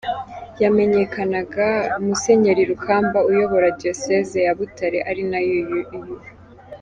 [0.61, 1.67] yamenyekanaga,
[2.05, 5.89] Musenyeri Rukamba uyobora diyoseze ya Butare ari nayo uyu.